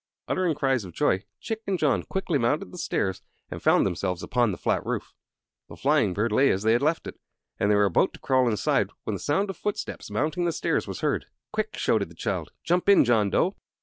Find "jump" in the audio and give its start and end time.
12.63-12.89